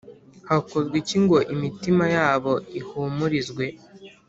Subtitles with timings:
[0.49, 3.65] Hakorwa iki ngo imitima yabo ihumurizwe?